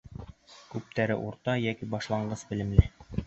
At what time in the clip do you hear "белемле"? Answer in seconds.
2.53-2.89